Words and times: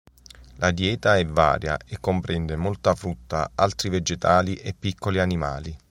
La 0.55 0.71
dieta 0.71 1.15
è 1.17 1.23
varia 1.27 1.77
e 1.85 1.99
comprende 1.99 2.55
molta 2.55 2.95
frutta, 2.95 3.51
altri 3.53 3.89
vegetali 3.89 4.55
e 4.55 4.73
piccoli 4.73 5.19
animali. 5.19 5.77